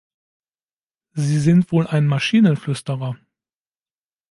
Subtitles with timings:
[1.13, 3.17] Sie sind wohl ein Maschinenflüsterer!